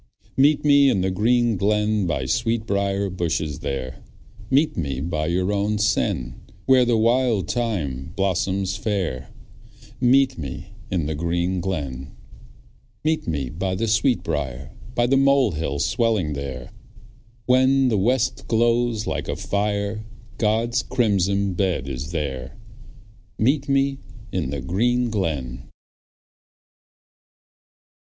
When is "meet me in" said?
0.35-1.01, 9.99-11.05, 23.37-24.49